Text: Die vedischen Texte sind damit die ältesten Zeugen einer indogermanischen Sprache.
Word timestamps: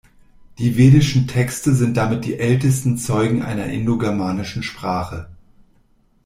Die 0.57 0.77
vedischen 0.77 1.27
Texte 1.27 1.75
sind 1.75 1.95
damit 1.95 2.25
die 2.25 2.39
ältesten 2.39 2.97
Zeugen 2.97 3.43
einer 3.43 3.67
indogermanischen 3.67 4.63
Sprache. 4.63 5.29